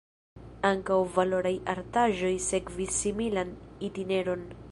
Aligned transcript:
Ankaŭ 0.69 0.95
valoraj 1.17 1.51
artaĵoj 1.75 2.33
sekvis 2.47 2.97
similan 3.05 3.55
itineron. 3.91 4.49